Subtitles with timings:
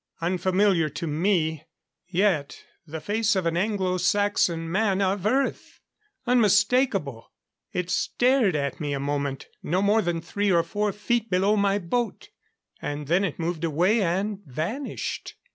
[0.19, 1.63] Unfamiliar to me
[2.07, 5.79] yet the face of an Anglo Saxon man of Earth!
[6.25, 7.31] Unmistakable!
[7.71, 11.77] It stared at me a moment no more than three or four feet below my
[11.77, 12.29] boat.
[12.81, 15.35] And then it moved away and vanished.